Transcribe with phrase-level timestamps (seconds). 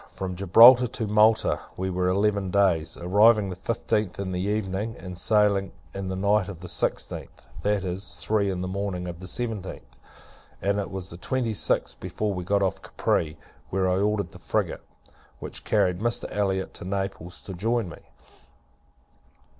[0.09, 5.15] From Gibraltar to Malta, we were eleven days: arriving the fifteenth in the evening, and
[5.15, 9.27] sailing in the night of the sixteenth that is, three in the morning of the
[9.27, 9.99] seventeenth
[10.59, 13.37] and it was the twenty sixth before we got off Capri;
[13.69, 14.81] where I had ordered the frigate,
[15.37, 16.25] which carried Mr.
[16.35, 18.01] Elliot to Naples, to join me.